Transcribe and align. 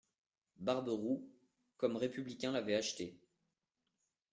Barberou, 0.57 1.29
comme 1.77 1.95
républicain 1.95 2.51
l'avait 2.51 2.73
acheté. 2.73 3.19